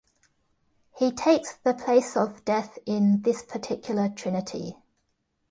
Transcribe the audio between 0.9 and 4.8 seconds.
He takes the place of death in this particular trinity.